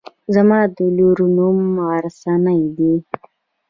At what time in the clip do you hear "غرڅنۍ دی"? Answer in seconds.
1.87-2.93